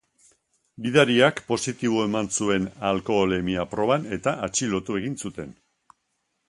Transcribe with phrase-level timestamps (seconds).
[0.85, 5.55] Gidariak positibo eman zuen alkoholemia proban eta atxilotu egin zuten.